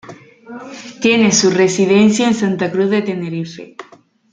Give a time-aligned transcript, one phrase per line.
[0.99, 3.75] Tiene su residencia en Santa Cruz de Tenerife.